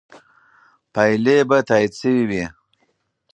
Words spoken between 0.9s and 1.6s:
پایلې به